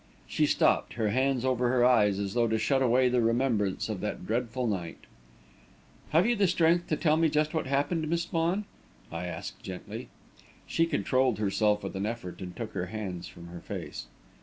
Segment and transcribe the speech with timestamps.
[0.25, 4.01] She stopped, her hands over her eyes, as though to shut away the remembrance of
[4.01, 4.97] that dreadful sight.
[6.09, 8.65] "Have you strength to tell me just what happened, Miss Vaughan?"
[9.11, 10.09] I asked gently.
[10.65, 14.07] She controlled herself with an effort and took her hands from her face.